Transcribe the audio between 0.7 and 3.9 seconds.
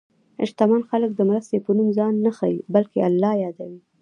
خلک د مرستې په نوم ځان نه ښيي، بلکې الله یادوي.